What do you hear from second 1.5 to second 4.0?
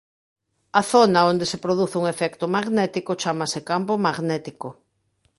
se produce un efecto magnético chámase campo